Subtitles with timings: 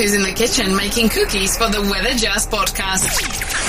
[0.00, 3.04] who's in the kitchen making cookies for the Weather Jazz podcast.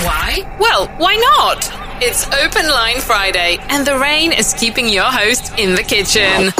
[0.06, 0.50] Why?
[0.62, 1.70] Well, why not?
[2.02, 6.54] It's Open Line Friday, and the rain is keeping your host in the kitchen.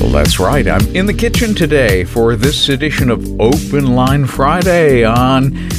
[0.00, 0.66] Well, that's right.
[0.66, 5.71] I'm in the kitchen today for this edition of Open Line Friday on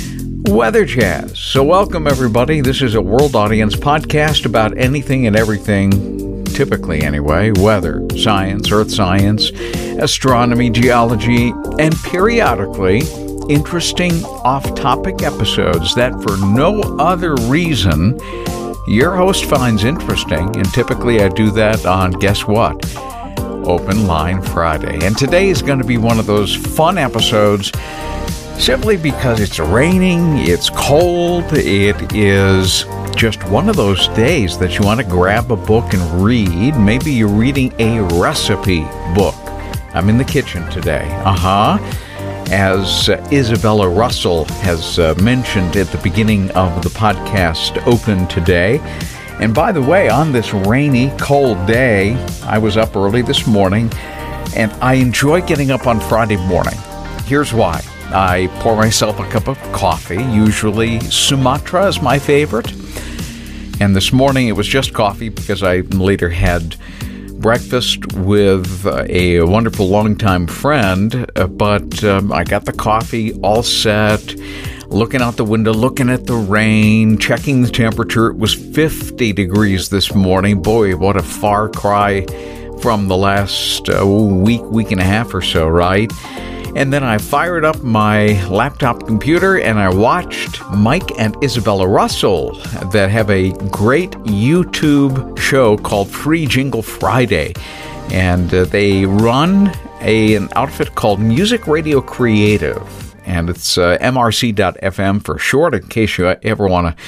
[0.49, 1.39] Weather Jazz.
[1.39, 2.59] So, welcome everybody.
[2.59, 8.91] This is a world audience podcast about anything and everything, typically anyway weather, science, earth
[8.91, 9.51] science,
[9.99, 13.03] astronomy, geology, and periodically
[13.49, 14.11] interesting
[14.43, 18.19] off topic episodes that, for no other reason,
[18.85, 20.53] your host finds interesting.
[20.57, 22.75] And typically I do that on guess what?
[23.65, 25.05] Open Line Friday.
[25.05, 27.71] And today is going to be one of those fun episodes
[28.59, 34.85] simply because it's raining, it's cold, it is just one of those days that you
[34.85, 36.75] want to grab a book and read.
[36.77, 38.81] Maybe you're reading a recipe
[39.13, 39.35] book.
[39.93, 41.07] I'm in the kitchen today.
[41.23, 41.77] Uh huh.
[42.51, 48.79] As uh, Isabella Russell has uh, mentioned at the beginning of the podcast open today.
[49.39, 53.91] And by the way, on this rainy, cold day, I was up early this morning
[54.55, 56.77] and I enjoy getting up on Friday morning.
[57.25, 57.81] Here's why.
[58.13, 60.23] I pour myself a cup of coffee.
[60.23, 62.71] Usually, Sumatra is my favorite.
[63.81, 66.75] And this morning it was just coffee because I later had
[67.39, 71.29] breakfast with uh, a wonderful longtime friend.
[71.35, 74.35] Uh, but um, I got the coffee all set,
[74.87, 78.27] looking out the window, looking at the rain, checking the temperature.
[78.27, 80.61] It was 50 degrees this morning.
[80.61, 82.25] Boy, what a far cry
[82.79, 86.11] from the last uh, week, week and a half or so, right?
[86.75, 92.55] And then I fired up my laptop computer and I watched Mike and Isabella Russell
[92.91, 97.53] that have a great YouTube show called Free Jingle Friday.
[98.11, 102.81] And uh, they run a, an outfit called Music Radio Creative.
[103.25, 107.03] And it's uh, mrc.fm for short, in case you ever want to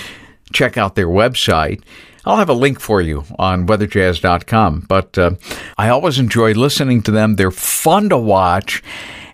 [0.53, 1.81] check out their website.
[2.23, 4.85] I'll have a link for you on weatherjazz.com.
[4.87, 5.31] But uh,
[5.75, 7.35] I always enjoy listening to them.
[7.35, 8.83] They're fun to watch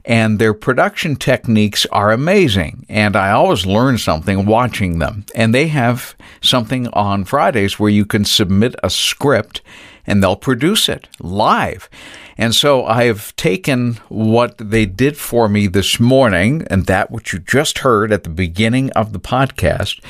[0.06, 2.86] and their production techniques are amazing.
[2.90, 5.26] And I always learn something watching them.
[5.36, 9.62] And they have something on Fridays where you can submit a script
[10.08, 11.90] and they'll produce it live.
[12.38, 17.40] And so I've taken what they did for me this morning and that which you
[17.40, 20.04] just heard at the beginning of the podcast.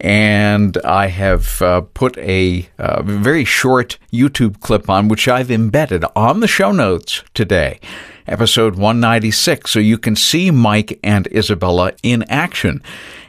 [0.00, 6.04] And I have uh, put a uh, very short YouTube clip on, which I've embedded
[6.14, 7.80] on the show notes today
[8.26, 12.82] episode 196, so you can see Mike and Isabella in action.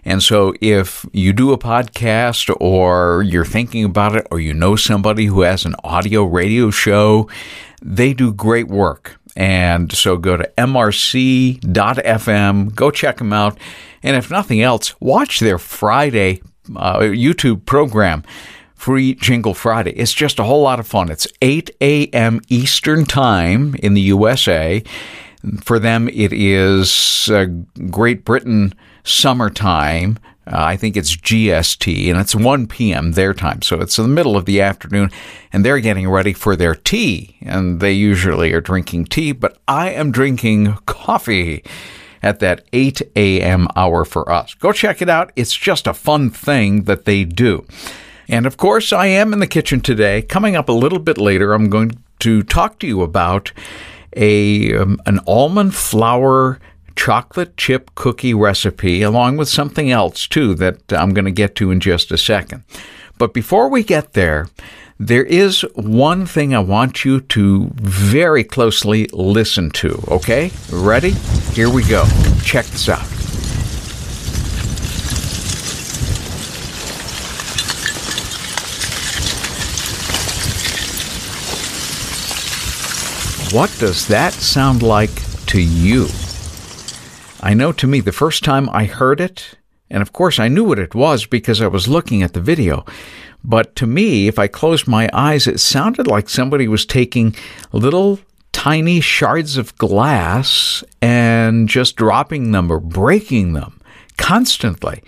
[0.04, 4.76] And so if you do a podcast or you're thinking about it or you know
[4.76, 7.30] somebody who has an audio radio show,
[7.82, 9.20] they do great work.
[9.36, 11.66] And so go to mrc.fm,
[12.76, 13.58] go check them out.
[14.04, 16.42] And if nothing else, watch their Friday
[16.76, 18.24] uh, YouTube program.
[18.75, 19.91] Free Jingle Friday.
[19.91, 21.09] It's just a whole lot of fun.
[21.09, 22.41] It's 8 a.m.
[22.50, 24.84] Eastern Time in the USA.
[25.62, 27.46] For them, it is uh,
[27.90, 30.19] Great Britain summertime.
[30.47, 33.14] Uh, I think it's GST, and it's 1 p.m.
[33.14, 33.62] their time.
[33.64, 35.09] So it's in the middle of the afternoon,
[35.52, 37.38] and they're getting ready for their tea.
[37.41, 41.64] And they usually are drinking tea, but I am drinking coffee
[42.22, 43.68] at that 8 a.m.
[43.75, 44.53] hour for us.
[44.56, 45.31] Go check it out.
[45.35, 47.66] It's just a fun thing that they do.
[48.28, 50.22] And of course, I am in the kitchen today.
[50.22, 53.52] Coming up a little bit later, I'm going to talk to you about
[54.16, 56.59] a um, an almond flour
[56.96, 61.72] chocolate chip cookie recipe, along with something else too that I'm going to get to
[61.72, 62.64] in just a second.
[63.17, 64.47] But before we get there,
[64.97, 70.52] there is one thing I want you to very closely listen to, okay?
[70.72, 71.11] Ready?
[71.52, 72.05] Here we go.
[72.44, 73.05] Check this out.
[83.55, 85.16] What does that sound like
[85.46, 86.07] to you?
[87.40, 89.55] I know to me, the first time I heard it,
[89.90, 92.84] and of course I knew what it was because I was looking at the video,
[93.46, 97.34] but to me, if I closed my eyes, it sounded like somebody was taking
[97.72, 98.19] little
[98.52, 103.79] tiny shards of glass and just dropping them or breaking them
[104.17, 105.02] constantly.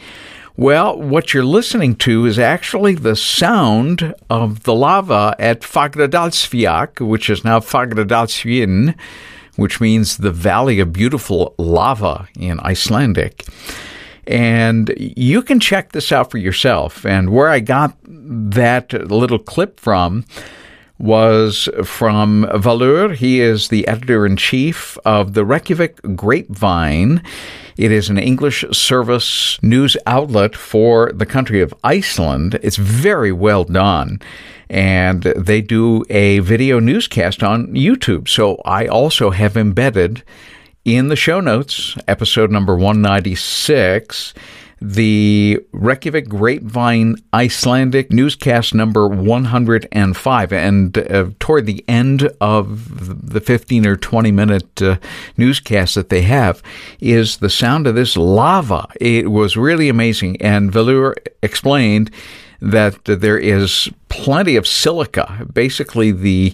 [0.59, 7.29] Well, what you're listening to is actually the sound of the lava at Fagradalsfjall, which
[7.29, 8.95] is now Fagradalsfjall,
[9.55, 13.45] which means the Valley of Beautiful Lava in Icelandic.
[14.25, 17.05] And you can check this out for yourself.
[17.05, 20.25] And where I got that little clip from
[20.99, 23.13] was from Valur.
[23.13, 27.21] He is the editor in chief of the Reykjavik Grapevine.
[27.77, 32.59] It is an English service news outlet for the country of Iceland.
[32.63, 34.19] It's very well done.
[34.69, 38.27] And they do a video newscast on YouTube.
[38.27, 40.23] So I also have embedded
[40.83, 44.33] in the show notes, episode number 196
[44.81, 50.53] the Reykjavik Grapevine Icelandic newscast number 105.
[50.53, 54.97] And uh, toward the end of the 15 or 20 minute uh,
[55.35, 56.61] newscast that they have
[56.99, 58.87] is the sound of this lava.
[59.01, 60.41] It was really amazing.
[60.41, 62.11] And Valur explained
[62.61, 66.53] that there is plenty of silica, basically the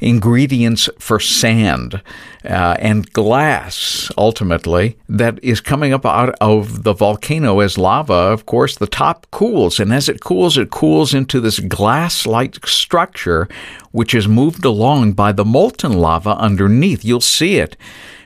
[0.00, 2.02] ingredients for sand
[2.44, 8.12] uh, and glass, ultimately, that is coming up out of the volcano as lava.
[8.14, 12.66] Of course, the top cools, and as it cools, it cools into this glass like
[12.66, 13.48] structure,
[13.92, 17.04] which is moved along by the molten lava underneath.
[17.04, 17.76] You'll see it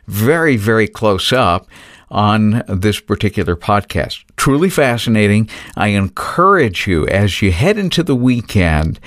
[0.06, 1.68] very, very close up
[2.10, 4.22] on this particular podcast.
[4.36, 5.48] Truly fascinating.
[5.76, 9.00] I encourage you as you head into the weekend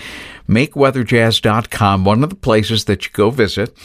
[0.48, 3.76] makeweatherjazz.com one of the places that you go visit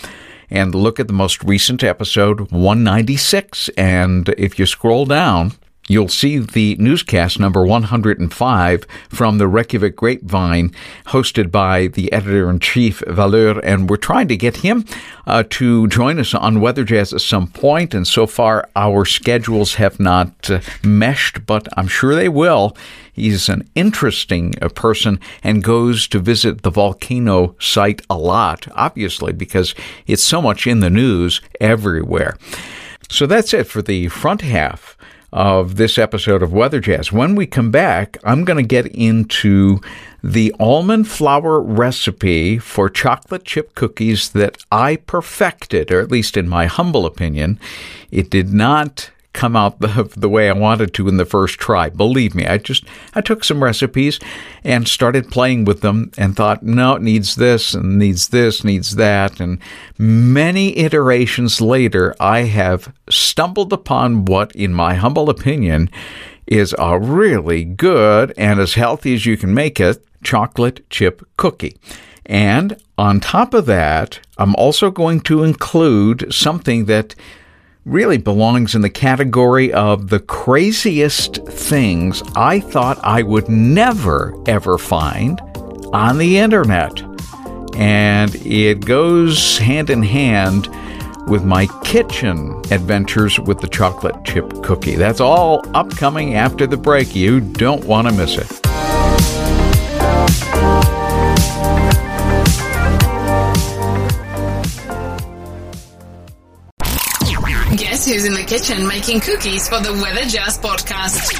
[0.50, 5.52] and look at the most recent episode 196 and if you scroll down
[5.90, 10.70] You'll see the newscast number 105 from the Reykjavik Grapevine,
[11.06, 14.84] hosted by the editor in chief, Valur, and we're trying to get him
[15.26, 17.92] uh, to join us on Weather Jazz at some point.
[17.92, 22.76] And so far, our schedules have not uh, meshed, but I'm sure they will.
[23.12, 29.32] He's an interesting uh, person and goes to visit the volcano site a lot, obviously,
[29.32, 29.74] because
[30.06, 32.36] it's so much in the news everywhere.
[33.10, 34.96] So that's it for the front half
[35.32, 37.12] of this episode of Weather Jazz.
[37.12, 39.80] When we come back, I'm going to get into
[40.22, 46.48] the almond flour recipe for chocolate chip cookies that I perfected, or at least in
[46.48, 47.58] my humble opinion.
[48.10, 51.88] It did not come out the, the way I wanted to in the first try.
[51.88, 52.84] Believe me, I just
[53.14, 54.18] I took some recipes
[54.64, 58.96] and started playing with them and thought, no, it needs this and needs this, needs
[58.96, 59.40] that.
[59.40, 59.58] And
[59.98, 65.90] many iterations later, I have stumbled upon what, in my humble opinion,
[66.46, 71.76] is a really good and as healthy as you can make it chocolate chip cookie.
[72.26, 77.14] And on top of that, I'm also going to include something that
[77.84, 84.78] really belongs in the category of the craziest things I thought I would never, ever
[84.78, 85.40] find
[85.92, 87.02] on the internet.
[87.76, 90.68] And it goes hand in hand
[91.26, 94.96] with my kitchen adventures with the chocolate chip cookie.
[94.96, 97.14] That's all upcoming after the break.
[97.14, 98.69] You don't want to miss it.
[108.20, 111.32] Who's in the kitchen making cookies for the Weather Jazz podcast?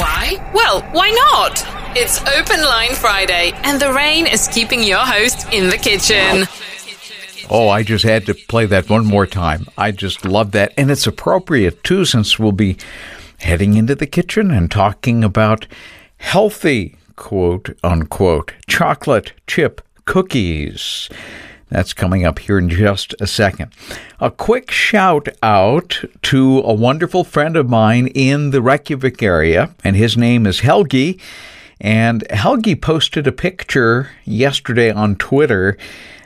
[0.00, 0.50] Why?
[0.52, 1.64] Well, why not?
[1.96, 6.46] It's Open Line Friday, and the rain is keeping your host in the kitchen.
[7.48, 9.66] Oh, I just had to play that one more time.
[9.78, 10.72] I just love that.
[10.76, 12.78] And it's appropriate, too, since we'll be
[13.38, 15.68] heading into the kitchen and talking about
[16.16, 21.08] healthy, quote unquote, chocolate chip cookies.
[21.68, 23.72] That's coming up here in just a second.
[24.20, 29.96] A quick shout out to a wonderful friend of mine in the Reykjavik area, and
[29.96, 31.20] his name is Helgi.
[31.80, 35.76] And Helgi posted a picture yesterday on Twitter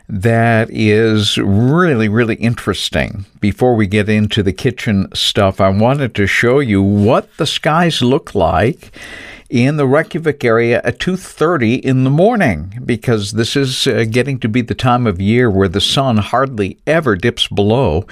[0.09, 3.27] that is really, really interesting.
[3.41, 8.01] Before we get into the kitchen stuff, I wanted to show you what the skies
[8.01, 8.91] look like
[9.49, 14.49] in the Reykjavik area at 2:30 in the morning because this is uh, getting to
[14.49, 18.07] be the time of year where the sun hardly ever dips below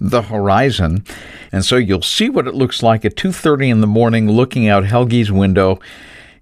[0.00, 1.04] the horizon.
[1.52, 4.84] And so you'll see what it looks like at 2:30 in the morning looking out
[4.84, 5.78] Helgi's window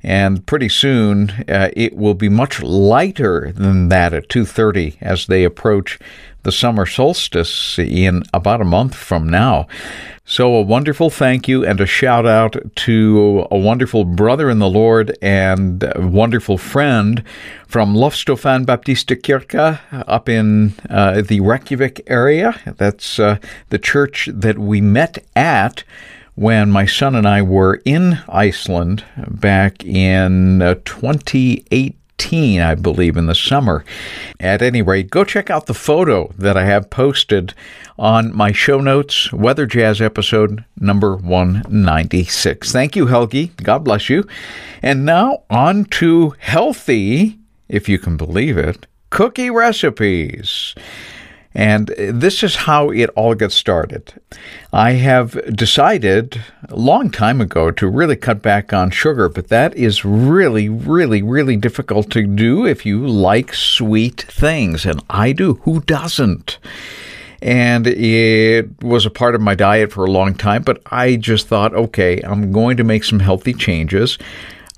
[0.03, 5.43] and pretty soon uh, it will be much lighter than that at 2:30 as they
[5.43, 5.99] approach
[6.45, 9.67] the summer solstice in about a month from now.
[10.29, 14.69] So, a wonderful thank you and a shout out to a wonderful brother in the
[14.69, 17.23] Lord and wonderful friend
[17.69, 22.61] from Loftstofan Baptista Kirke up in uh, the Reykjavik area.
[22.77, 25.85] That's uh, the church that we met at
[26.35, 33.17] when my son and I were in Iceland back in uh, 2018 2015, I believe,
[33.17, 33.85] in the summer.
[34.41, 37.55] At any rate, go check out the photo that I have posted
[37.99, 42.73] on my show notes, Weather Jazz episode number 196.
[42.73, 43.53] Thank you, Helgi.
[43.63, 44.27] God bless you.
[44.83, 50.75] And now on to healthy, if you can believe it, cookie recipes.
[51.57, 54.13] And this is how it all gets started.
[54.75, 59.75] I have decided a long time ago to really cut back on sugar, but that
[59.75, 64.85] is really, really, really difficult to do if you like sweet things.
[64.85, 65.55] And I do.
[65.63, 66.59] Who doesn't?
[67.41, 71.49] And it was a part of my diet for a long time, but I just
[71.49, 74.19] thought, okay, I'm going to make some healthy changes.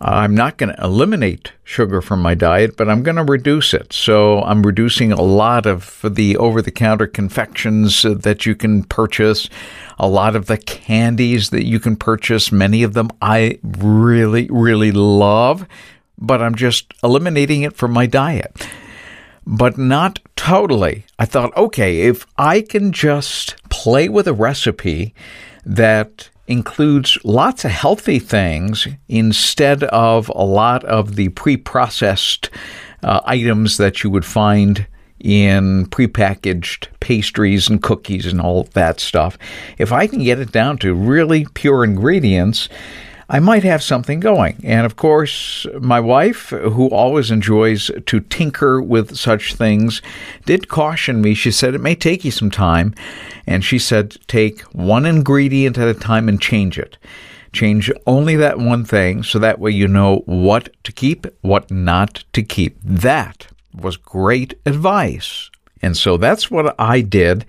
[0.00, 3.92] I'm not going to eliminate sugar from my diet, but I'm going to reduce it.
[3.92, 9.48] So I'm reducing a lot of the over the counter confections that you can purchase,
[9.98, 12.52] a lot of the candies that you can purchase.
[12.52, 15.66] Many of them I really, really love,
[16.16, 18.68] but I'm just eliminating it from my diet.
[19.44, 21.06] But not totally.
[21.18, 25.14] I thought, okay, if I can just play with a recipe
[25.64, 32.50] that includes lots of healthy things instead of a lot of the pre processed
[33.02, 34.86] uh, items that you would find
[35.20, 39.36] in prepackaged pastries and cookies and all that stuff.
[39.76, 42.68] If I can get it down to really pure ingredients,
[43.30, 44.58] I might have something going.
[44.64, 50.00] And of course, my wife, who always enjoys to tinker with such things,
[50.46, 51.34] did caution me.
[51.34, 52.94] She said it may take you some time.
[53.46, 56.96] And she said, take one ingredient at a time and change it.
[57.52, 62.24] Change only that one thing so that way you know what to keep, what not
[62.32, 62.78] to keep.
[62.82, 65.50] That was great advice.
[65.82, 67.44] And so that's what I did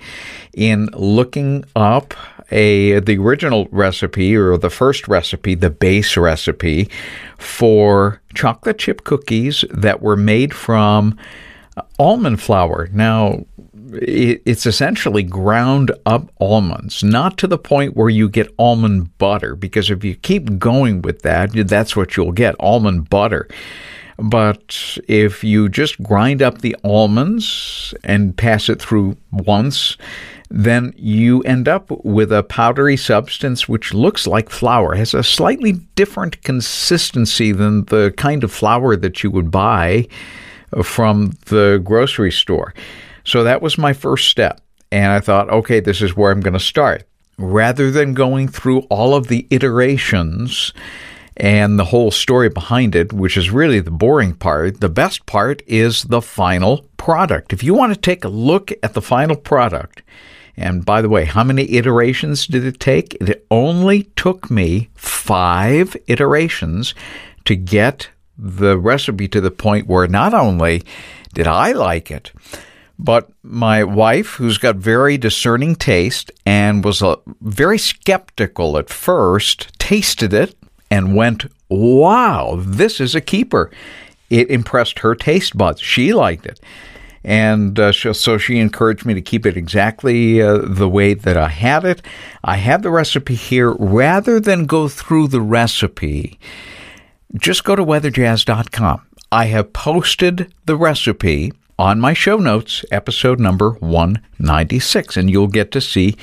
[0.54, 2.14] in looking up
[2.52, 6.90] a the original recipe or the first recipe, the base recipe
[7.38, 11.18] for chocolate chip cookies that were made from
[11.78, 12.90] uh, almond flour.
[12.92, 13.46] Now,
[13.92, 19.90] it's essentially ground up almonds, not to the point where you get almond butter, because
[19.90, 23.48] if you keep going with that, that's what you'll get almond butter.
[24.18, 29.98] But if you just grind up the almonds and pass it through once,
[30.50, 35.74] then you end up with a powdery substance which looks like flour, has a slightly
[35.96, 40.08] different consistency than the kind of flour that you would buy
[40.84, 42.74] from the grocery store.
[43.24, 44.62] So that was my first step.
[44.92, 47.04] And I thought, okay, this is where I'm going to start.
[47.38, 50.74] Rather than going through all of the iterations
[51.38, 54.82] and the whole story behind it, which is really the boring part.
[54.82, 57.54] The best part is the final product.
[57.54, 60.02] If you want to take a look at the final product,
[60.60, 63.16] and by the way, how many iterations did it take?
[63.22, 66.94] It only took me five iterations
[67.46, 70.84] to get the recipe to the point where not only
[71.34, 72.34] did I like it,
[72.98, 77.02] but my wife, who's got very discerning taste and was
[77.40, 80.58] very skeptical at first, tasted it
[80.92, 83.72] and went, wow, this is a keeper.
[84.30, 85.80] It impressed her taste buds.
[85.80, 86.60] She liked it.
[87.24, 91.50] And uh, so she encouraged me to keep it exactly uh, the way that I
[91.50, 92.02] had it.
[92.44, 93.72] I have the recipe here.
[93.72, 96.40] Rather than go through the recipe,
[97.36, 99.06] just go to weatherjazz.com.
[99.32, 105.72] I have posted the recipe on my show notes, episode number 196, and you'll get
[105.72, 106.18] to see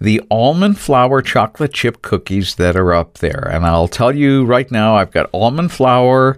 [0.00, 3.48] the almond flour chocolate chip cookies that are up there.
[3.50, 6.36] And I'll tell you right now, I've got almond flour,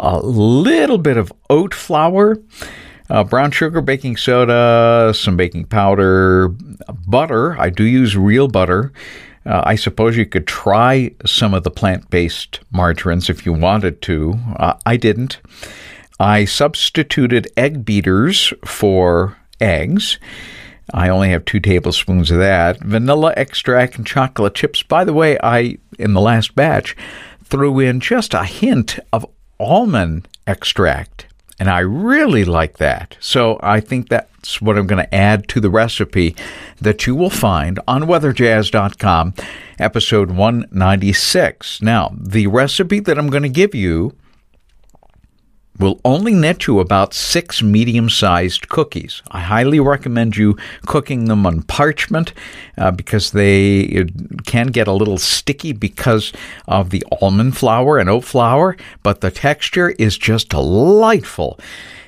[0.00, 2.36] a little bit of oat flour,
[3.10, 6.48] uh, brown sugar, baking soda, some baking powder,
[7.06, 7.58] butter.
[7.60, 8.92] I do use real butter.
[9.46, 14.00] Uh, I suppose you could try some of the plant based margarines if you wanted
[14.02, 14.38] to.
[14.56, 15.40] Uh, I didn't.
[16.18, 20.18] I substituted egg beaters for eggs.
[20.92, 22.78] I only have two tablespoons of that.
[22.80, 24.82] Vanilla extract and chocolate chips.
[24.82, 26.96] By the way, I, in the last batch,
[27.42, 29.26] threw in just a hint of
[29.58, 31.26] almond extract.
[31.58, 33.16] And I really like that.
[33.20, 36.34] So I think that's what I'm going to add to the recipe
[36.80, 39.34] that you will find on weatherjazz.com,
[39.78, 41.82] episode 196.
[41.82, 44.14] Now, the recipe that I'm going to give you
[45.78, 49.22] will only net you about six medium sized cookies.
[49.30, 52.32] I highly recommend you cooking them on parchment
[52.78, 54.06] uh, because they
[54.46, 56.32] can get a little sticky because
[56.68, 61.58] of the almond flour and oat flour, but the texture is just delightful.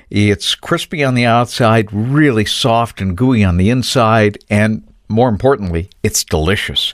[0.09, 5.89] It's crispy on the outside, really soft and gooey on the inside, and more importantly,
[6.03, 6.93] it's delicious.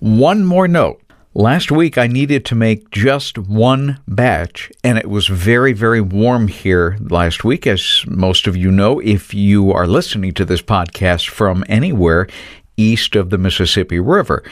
[0.00, 1.00] One more note
[1.36, 6.46] Last week, I needed to make just one batch, and it was very, very warm
[6.46, 11.28] here last week, as most of you know, if you are listening to this podcast
[11.28, 12.28] from anywhere
[12.76, 14.44] east of the Mississippi River.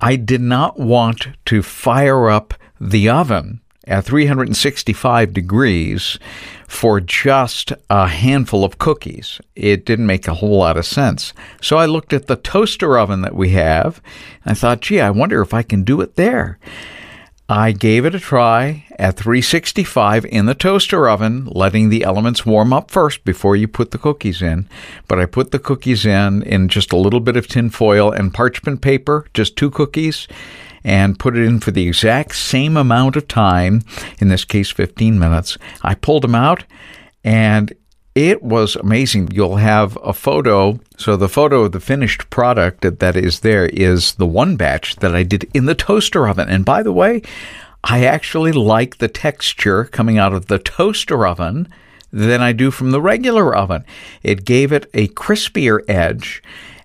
[0.00, 6.18] I did not want to fire up the oven Uh, at 365 degrees
[6.66, 9.40] for just a handful of cookies.
[9.54, 11.32] It didn't make a whole lot of sense.
[11.60, 14.00] So I looked at the toaster oven that we have.
[14.44, 16.58] And I thought, gee, I wonder if I can do it there.
[17.48, 22.72] I gave it a try at 365 in the toaster oven, letting the elements warm
[22.72, 24.68] up first before you put the cookies in.
[25.06, 28.32] But I put the cookies in in just a little bit of tin foil and
[28.32, 30.28] parchment paper, just two cookies,
[30.84, 33.82] and put it in for the exact same amount of time,
[34.18, 35.58] in this case 15 minutes.
[35.82, 36.64] I pulled them out
[37.24, 37.72] and
[38.14, 39.30] it was amazing.
[39.32, 40.78] You'll have a photo.
[40.98, 45.14] So, the photo of the finished product that is there is the one batch that
[45.14, 46.48] I did in the toaster oven.
[46.48, 47.22] And by the way,
[47.84, 51.68] I actually like the texture coming out of the toaster oven
[52.12, 53.84] than I do from the regular oven.
[54.22, 56.42] It gave it a crispier edge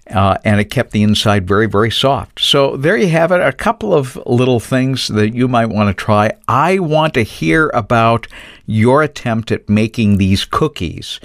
[0.10, 2.40] uh, and it kept the inside very, very soft.
[2.40, 3.42] So there you have it.
[3.42, 6.32] A couple of little things that you might want to try.
[6.48, 8.28] I want to hear about
[8.66, 11.20] your attempt at making these cookies.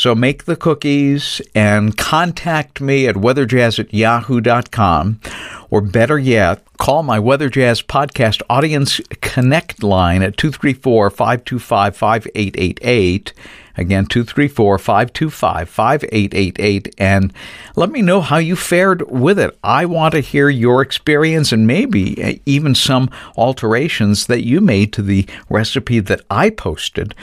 [0.00, 5.20] So make the cookies and contact me at weatherjazz at yahoo.com.
[5.68, 13.32] Or better yet, call my Weather Jazz Podcast Audience Connect line at 234 525 5888.
[13.80, 16.94] Again, 234 525 5888.
[16.98, 17.32] And
[17.76, 19.58] let me know how you fared with it.
[19.64, 24.92] I want to hear your experience and maybe uh, even some alterations that you made
[24.92, 27.14] to the recipe that I posted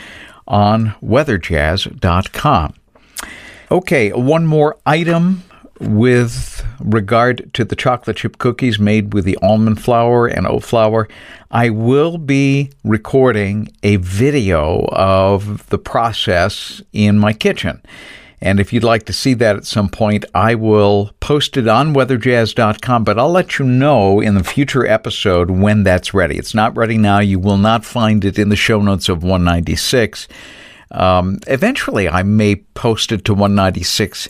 [0.47, 2.73] on weatherjazz.com.
[3.69, 5.43] Okay, one more item
[5.79, 11.07] with regard to the chocolate chip cookies made with the almond flour and oat flour,
[11.51, 17.81] I will be recording a video of the process in my kitchen.
[18.39, 21.95] And if you'd like to see that at some point, I will post it on
[21.95, 26.37] weatherjazz.com, but I'll let you know in the future episode when that's ready.
[26.37, 27.19] It's not ready now.
[27.19, 30.27] You will not find it in the show notes of 196.
[30.91, 34.29] Um, eventually, I may post it to 196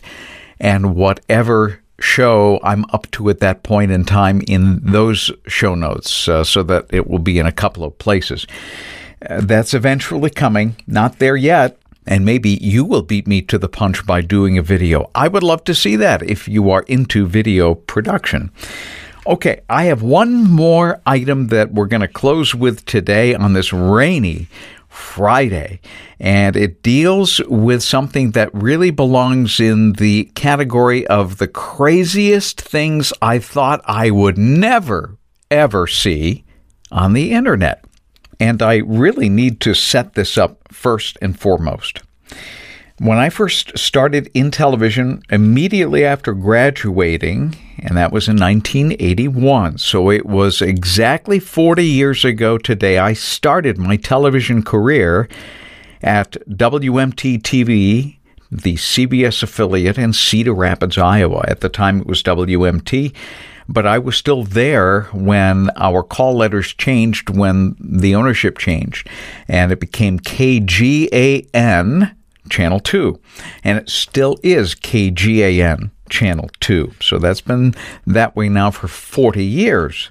[0.60, 6.28] and whatever show I'm up to at that point in time in those show notes
[6.28, 8.46] uh, so that it will be in a couple of places.
[9.28, 11.78] Uh, that's eventually coming, not there yet.
[12.06, 15.10] And maybe you will beat me to the punch by doing a video.
[15.14, 18.50] I would love to see that if you are into video production.
[19.26, 23.74] Okay, I have one more item that we're going to close with today on this
[23.74, 24.46] rainy
[24.98, 25.80] Friday.
[26.20, 33.12] And it deals with something that really belongs in the category of the craziest things
[33.22, 35.16] I thought I would never,
[35.50, 36.44] ever see
[36.90, 37.84] on the internet.
[38.40, 42.02] And I really need to set this up first and foremost.
[42.98, 50.10] When I first started in television, immediately after graduating, and that was in 1981, so
[50.10, 55.28] it was exactly 40 years ago today, I started my television career
[56.02, 58.18] at WMT TV,
[58.50, 61.44] the CBS affiliate in Cedar Rapids, Iowa.
[61.46, 63.14] At the time, it was WMT
[63.70, 69.06] but I was still there when our call letters changed when the ownership changed
[69.46, 72.14] and it became KGAN
[72.48, 73.18] Channel 2.
[73.64, 76.94] And it still is KGAN Channel 2.
[77.00, 77.74] So that's been
[78.06, 80.10] that way now for 40 years.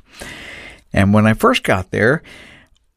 [0.94, 2.24] And when I first got there,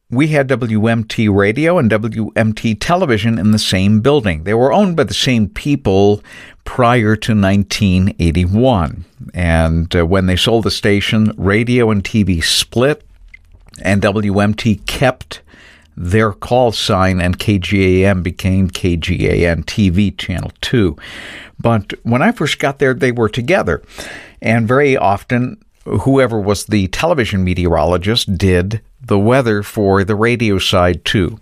[0.09, 4.43] we had WMT radio and WMT television in the same building.
[4.43, 6.21] They were owned by the same people
[6.65, 9.05] prior to 1981.
[9.33, 13.03] And uh, when they sold the station, radio and TV split,
[13.81, 15.41] and WMT kept
[15.95, 20.95] their call sign and KGAM became KGAN TV Channel 2.
[21.59, 23.81] But when I first got there, they were together.
[24.41, 31.03] And very often, whoever was the television meteorologist did the weather for the radio side
[31.05, 31.39] too.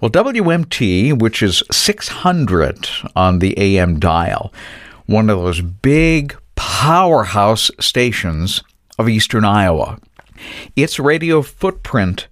[0.00, 4.52] Well, WMT, which is 600 on the AM dial,
[5.06, 8.62] one of those big powerhouse stations
[8.98, 9.98] of eastern Iowa,
[10.74, 12.28] its radio footprint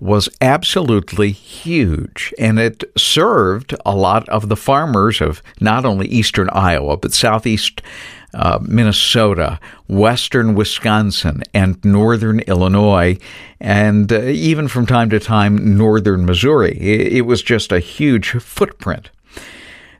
[0.00, 6.48] was absolutely huge, and it served a lot of the farmers of not only eastern
[6.50, 7.82] Iowa, but southeast
[8.32, 9.58] uh, Minnesota,
[9.88, 13.18] western Wisconsin, and northern Illinois,
[13.60, 16.78] and uh, even from time to time, northern Missouri.
[16.80, 19.10] It, it was just a huge footprint.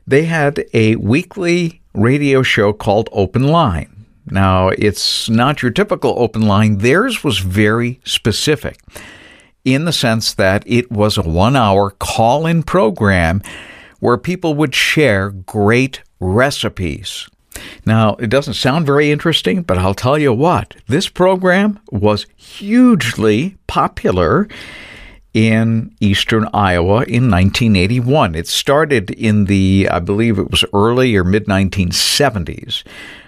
[0.07, 4.05] They had a weekly radio show called Open Line.
[4.25, 6.77] Now, it's not your typical open line.
[6.77, 8.77] Theirs was very specific
[9.65, 13.41] in the sense that it was a one hour call in program
[13.99, 17.29] where people would share great recipes.
[17.85, 23.57] Now, it doesn't sound very interesting, but I'll tell you what, this program was hugely
[23.67, 24.47] popular
[25.33, 28.35] in eastern Iowa in 1981.
[28.35, 32.83] It started in the, I believe it was early or mid 1970s.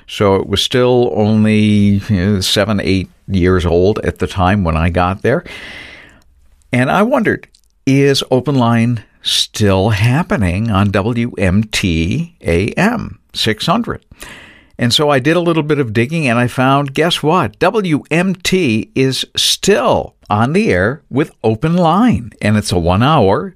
[0.07, 4.75] So it was still only you know, seven, eight years old at the time when
[4.75, 5.43] I got there.
[6.73, 7.47] And I wondered,
[7.85, 14.03] is open line still happening on WMT AM 600?
[14.79, 17.59] And so I did a little bit of digging and I found guess what?
[17.59, 23.53] WMT is still on the air with open line and it's a 1 hour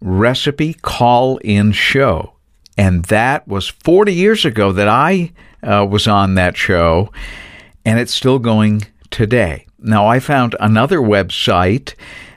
[0.00, 2.34] recipe call in show.
[2.78, 5.32] And that was 40 years ago that I
[5.64, 7.10] uh, was on that show
[7.84, 9.66] and it's still going today.
[9.80, 11.94] Now I found another website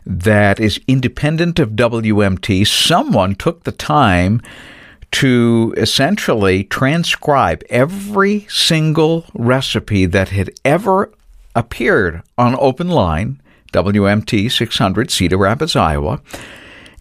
[0.09, 2.65] that is independent of WMT.
[2.65, 4.41] Someone took the time
[5.11, 11.11] to essentially transcribe every single recipe that had ever
[11.55, 13.39] appeared on Open Line,
[13.71, 16.21] WMT 600, Cedar Rapids, Iowa,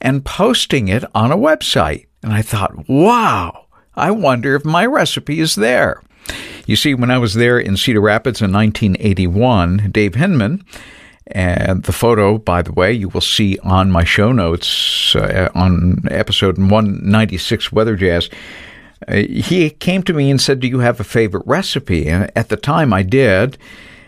[0.00, 2.06] and posting it on a website.
[2.22, 3.66] And I thought, wow,
[3.96, 6.02] I wonder if my recipe is there.
[6.66, 10.62] You see, when I was there in Cedar Rapids in 1981, Dave Hinman
[11.30, 16.02] and the photo, by the way, you will see on my show notes uh, on
[16.10, 18.30] episode 196 Weather Jazz.
[19.06, 22.08] Uh, he came to me and said, Do you have a favorite recipe?
[22.08, 23.58] And at the time I did,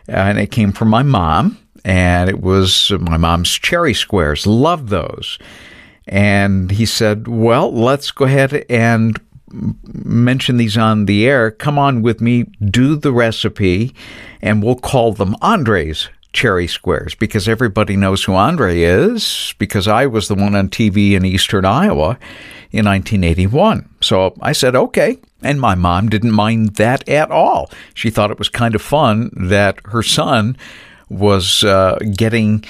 [0.09, 4.47] and it came from my mom, and it was my mom's cherry squares.
[4.47, 5.39] Love those.
[6.09, 9.21] And he said, Well, let's go ahead and
[9.53, 11.51] mention these on the air.
[11.51, 13.95] Come on with me, do the recipe,
[14.41, 20.07] and we'll call them Andre's cherry squares because everybody knows who Andre is because I
[20.07, 22.19] was the one on TV in eastern Iowa
[22.71, 23.89] in 1981.
[24.01, 25.19] So I said, okay.
[25.43, 27.71] And my mom didn't mind that at all.
[27.95, 30.57] She thought it was kind of fun that her son
[31.09, 32.65] was uh, getting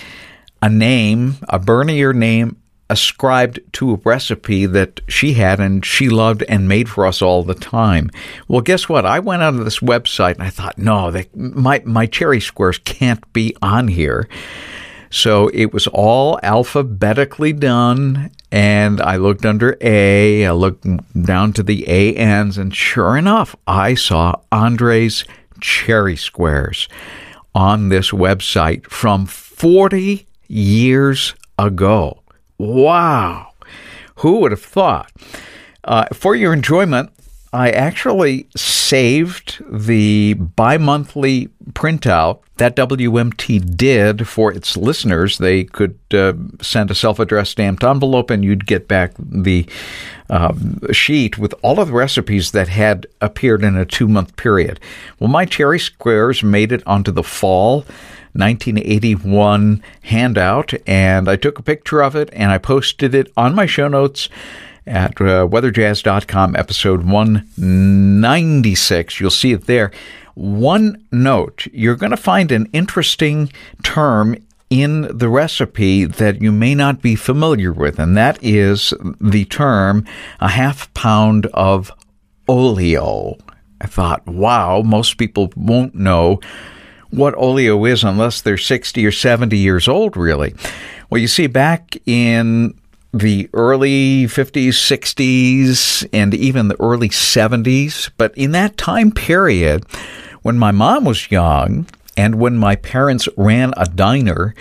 [0.62, 2.59] a name, a Bernier name
[2.90, 7.42] ascribed to a recipe that she had and she loved and made for us all
[7.42, 8.10] the time.
[8.48, 9.06] Well, guess what?
[9.06, 13.32] I went onto this website and I thought, no, they, my my cherry squares can't
[13.32, 14.28] be on here.
[15.12, 20.86] So it was all alphabetically done, and I looked under A, I looked
[21.20, 25.24] down to the ANs, and sure enough, I saw Andre's
[25.60, 26.88] cherry squares
[27.56, 32.19] on this website from 40 years ago.
[32.60, 33.52] Wow.
[34.16, 35.10] Who would have thought?
[35.82, 37.10] Uh, for your enjoyment,
[37.54, 45.38] I actually saved the bi monthly printout that WMT did for its listeners.
[45.38, 49.66] They could uh, send a self addressed stamped envelope and you'd get back the
[50.28, 50.52] uh,
[50.92, 54.78] sheet with all of the recipes that had appeared in a two month period.
[55.18, 57.86] Well, my cherry squares made it onto the fall
[58.32, 63.66] 1981 handout, and I took a picture of it and I posted it on my
[63.66, 64.28] show notes
[64.86, 69.20] at uh, weatherjazz.com, episode 196.
[69.20, 69.90] You'll see it there.
[70.34, 74.36] One note you're going to find an interesting term
[74.70, 80.06] in the recipe that you may not be familiar with, and that is the term
[80.38, 81.90] a half pound of
[82.48, 83.36] oleo.
[83.80, 86.40] I thought, wow, most people won't know
[87.10, 90.54] what oleo is unless they're 60 or 70 years old, really.
[91.08, 92.74] Well, you see, back in
[93.12, 99.84] the early 50s, 60s, and even the early 70s, but in that time period,
[100.42, 104.54] when my mom was young, and when my parents ran a diner,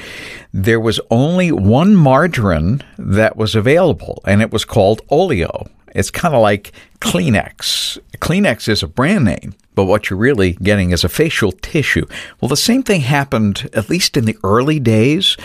[0.54, 5.70] there was only one margarine that was available, and it was called Oleo.
[5.96, 6.72] It's kind of like
[7.02, 8.00] Kleenex.
[8.18, 12.06] Kleenex is a brand name, but what you're really getting is a facial tissue.
[12.40, 15.38] Well, the same thing happened, at least in the early days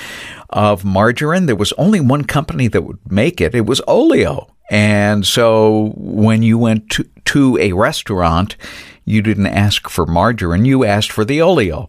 [0.50, 1.46] of margarine.
[1.46, 4.48] There was only one company that would make it, it was Oleo.
[4.70, 8.56] And so when you went to, to a restaurant,
[9.04, 11.88] you didn't ask for margarine, you asked for the oleo.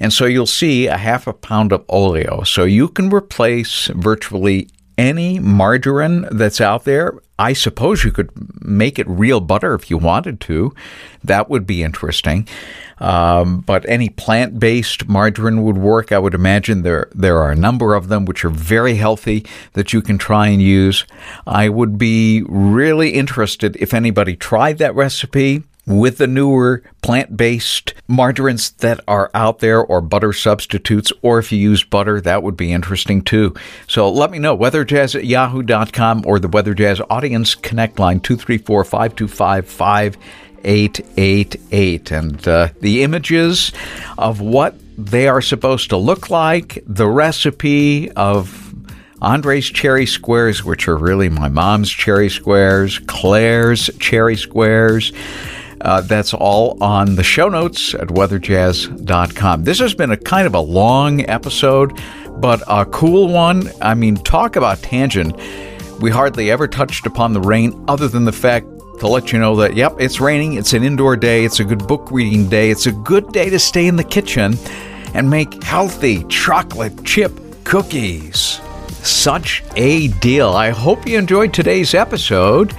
[0.00, 2.42] And so you'll see a half a pound of oleo.
[2.42, 7.14] So you can replace virtually any margarine that's out there.
[7.38, 8.30] I suppose you could
[8.64, 10.74] make it real butter if you wanted to.
[11.22, 12.48] That would be interesting.
[12.98, 16.12] Um, but any plant based margarine would work.
[16.12, 19.92] I would imagine there, there are a number of them which are very healthy that
[19.92, 21.04] you can try and use.
[21.46, 27.94] I would be really interested if anybody tried that recipe with the newer plant based
[28.08, 32.56] margarines that are out there or butter substitutes, or if you use butter, that would
[32.56, 33.54] be interesting too.
[33.86, 38.84] So let me know, weatherjazz at yahoo.com or the Weather Jazz Audience Connect line 234
[38.84, 42.10] 525 5888.
[42.10, 43.72] And uh, the images
[44.18, 48.74] of what they are supposed to look like, the recipe of
[49.20, 55.12] Andre's cherry squares, which are really my mom's cherry squares, Claire's cherry squares.
[55.80, 59.64] Uh, that's all on the show notes at weatherjazz.com.
[59.64, 61.98] This has been a kind of a long episode,
[62.38, 63.70] but a cool one.
[63.80, 65.36] I mean, talk about tangent.
[66.00, 68.66] We hardly ever touched upon the rain, other than the fact
[69.00, 70.54] to let you know that, yep, it's raining.
[70.54, 71.44] It's an indoor day.
[71.44, 72.70] It's a good book reading day.
[72.70, 74.54] It's a good day to stay in the kitchen
[75.14, 77.32] and make healthy chocolate chip
[77.64, 78.60] cookies.
[79.02, 80.50] Such a deal.
[80.50, 82.74] I hope you enjoyed today's episode.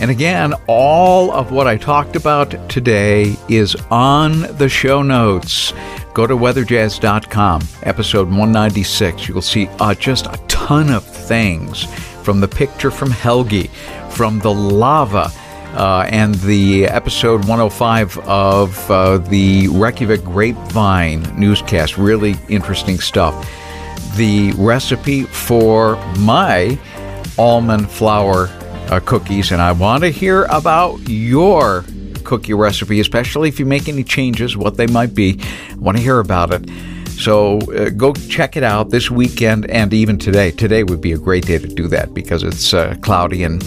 [0.00, 5.72] And again, all of what I talked about today is on the show notes.
[6.14, 9.28] Go to weatherjazz.com, episode 196.
[9.28, 11.84] You'll see uh, just a ton of things
[12.22, 13.70] from the picture from Helgi,
[14.10, 15.32] from the lava,
[15.74, 21.98] uh, and the episode 105 of uh, the Reykjavik Grapevine newscast.
[21.98, 23.34] Really interesting stuff.
[24.16, 26.78] The recipe for my
[27.36, 28.48] almond flour
[28.88, 31.84] uh, cookies, and I want to hear about your
[32.24, 35.38] cookie recipe, especially if you make any changes, what they might be.
[35.70, 36.68] I want to hear about it.
[37.18, 40.50] So uh, go check it out this weekend and even today.
[40.50, 43.62] Today would be a great day to do that because it's uh, cloudy and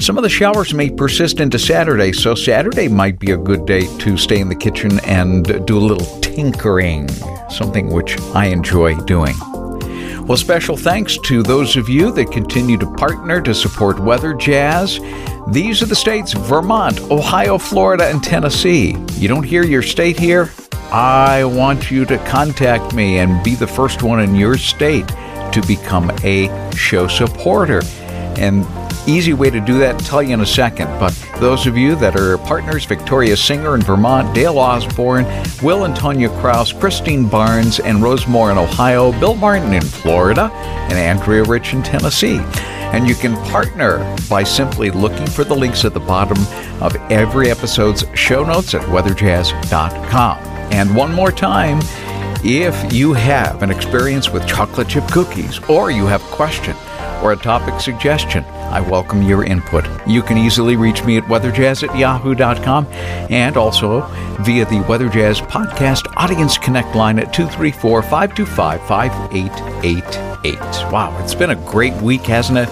[0.00, 3.86] some of the showers may persist into Saturday, so Saturday might be a good day
[3.98, 7.08] to stay in the kitchen and do a little tinkering,
[7.48, 9.36] something which I enjoy doing.
[10.24, 15.00] Well, special thanks to those of you that continue to partner to support Weather Jazz.
[15.48, 18.96] These are the states Vermont, Ohio, Florida, and Tennessee.
[19.14, 20.50] You don't hear your state here?
[20.92, 25.62] I want you to contact me and be the first one in your state to
[25.66, 27.82] become a show supporter.
[28.38, 28.64] And
[29.06, 30.86] Easy way to do that, tell you in a second.
[31.00, 35.24] But those of you that are partners, Victoria Singer in Vermont, Dale Osborne,
[35.60, 40.92] Will and Tonya Kraus, Christine Barnes, and Rosemore in Ohio, Bill Martin in Florida, and
[40.92, 42.38] Andrea Rich in Tennessee.
[42.92, 43.98] And you can partner
[44.30, 46.38] by simply looking for the links at the bottom
[46.80, 50.38] of every episode's show notes at weatherjazz.com.
[50.72, 51.80] And one more time,
[52.44, 56.76] if you have an experience with chocolate chip cookies or you have a question
[57.22, 59.84] or a topic suggestion, I welcome your input.
[60.06, 62.86] You can easily reach me at weatherjazz at yahoo.com
[63.30, 64.00] and also
[64.40, 70.90] via the Weather Jazz Podcast Audience Connect line at 234 525 5888.
[70.90, 72.70] Wow, it's been a great week, hasn't it?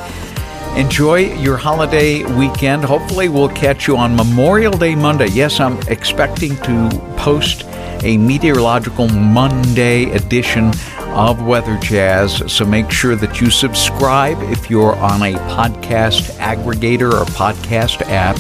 [0.79, 2.83] Enjoy your holiday weekend.
[2.83, 5.27] Hopefully, we'll catch you on Memorial Day Monday.
[5.27, 7.65] Yes, I'm expecting to post
[8.03, 10.73] a meteorological Monday edition
[11.11, 12.42] of Weather Jazz.
[12.53, 18.38] So make sure that you subscribe if you're on a podcast aggregator or podcast app.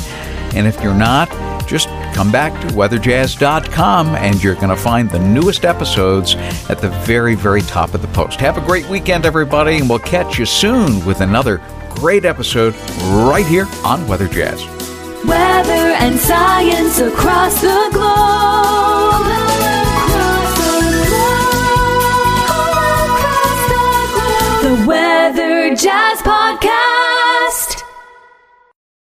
[0.54, 1.28] And if you're not,
[1.68, 6.34] just come back to weatherjazz.com and you're going to find the newest episodes
[6.68, 8.40] at the very, very top of the post.
[8.40, 12.74] Have a great weekend, everybody, and we'll catch you soon with another great episode
[13.26, 14.64] right here on Weather Jazz.
[15.24, 19.69] Weather and science across the globe.
[24.70, 26.69] The Weather Jazz Podcast.